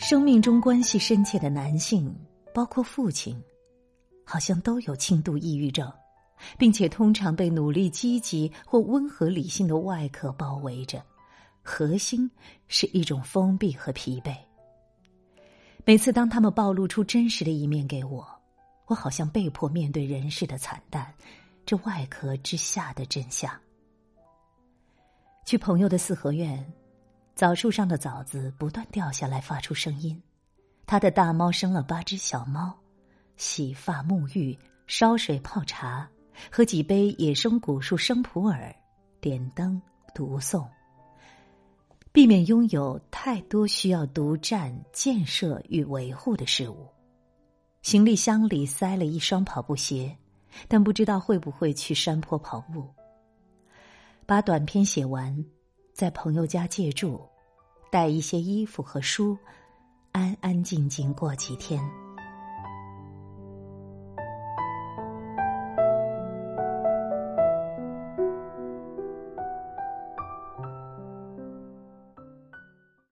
[0.00, 2.12] 生命中关系深切的男性，
[2.54, 3.38] 包括父亲，
[4.24, 5.92] 好像都有轻度抑郁症，
[6.56, 11.04] 并且通常被努力、积极或温和、理性的外壳包围着，
[11.62, 12.28] 核心
[12.66, 14.34] 是一种封闭和疲惫。
[15.84, 18.26] 每次当他们暴露出真实的一面给我，
[18.86, 21.12] 我好像被迫面对人世的惨淡，
[21.66, 23.52] 这外壳之下的真相。
[25.44, 26.66] 去朋友的四合院，
[27.40, 30.22] 枣树上的枣子不断掉下来，发出声音。
[30.84, 32.78] 他的大猫生了八只小猫，
[33.38, 36.06] 洗发、沐浴、烧水、泡茶，
[36.52, 38.70] 喝几杯野生古树生普洱，
[39.22, 39.80] 点灯
[40.14, 40.68] 读诵。
[42.12, 46.86] 避免拥有太多需要独占、建设与维护的事物。
[47.80, 50.14] 行李箱里塞了一双跑步鞋，
[50.68, 52.86] 但不知道会不会去山坡跑步。
[54.26, 55.42] 把短篇写完，
[55.94, 57.26] 在朋友家借住，
[57.90, 59.36] 带一些衣服和书，
[60.12, 61.82] 安安静静过几天。